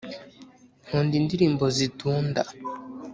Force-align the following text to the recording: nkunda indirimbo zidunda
nkunda 0.85 1.13
indirimbo 1.21 1.65
zidunda 1.75 2.41